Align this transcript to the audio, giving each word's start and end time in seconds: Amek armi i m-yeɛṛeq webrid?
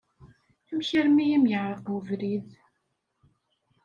Amek 0.71 0.89
armi 0.99 1.25
i 1.35 1.37
m-yeɛṛeq 1.41 1.85
webrid? 1.91 2.47